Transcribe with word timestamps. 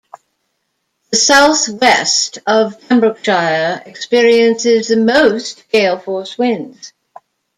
The 1.11 1.17
southwest 1.17 2.39
of 2.47 2.81
Pembrokeshire 2.89 3.83
experiences 3.85 4.87
the 4.87 4.97
most 4.97 5.69
gale-force 5.69 6.39
winds. 6.39 6.91